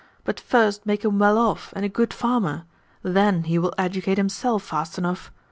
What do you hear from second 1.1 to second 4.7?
well off and a good farmer. THEN he will educate himself